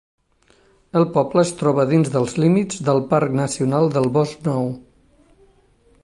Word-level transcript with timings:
El 0.99 1.03
poble 1.17 1.41
es 1.47 1.51
troba 1.59 1.85
dins 1.91 2.09
dels 2.15 2.33
límits 2.45 2.81
del 2.87 3.01
Parc 3.11 3.35
Nacional 3.41 3.91
del 3.99 4.09
Bosc 4.17 4.49
Nou. 4.51 4.65